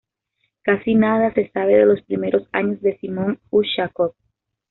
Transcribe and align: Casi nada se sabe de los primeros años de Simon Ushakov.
Casi 0.63 0.95
nada 0.95 1.31
se 1.35 1.51
sabe 1.51 1.75
de 1.75 1.85
los 1.85 2.01
primeros 2.01 2.49
años 2.53 2.81
de 2.81 2.97
Simon 2.97 3.37
Ushakov. 3.51 4.15